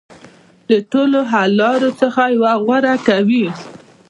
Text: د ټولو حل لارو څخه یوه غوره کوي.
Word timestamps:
د 0.69 0.71
ټولو 0.91 1.19
حل 1.31 1.49
لارو 1.61 1.89
څخه 2.01 2.21
یوه 2.35 2.53
غوره 2.63 2.95
کوي. 3.07 3.45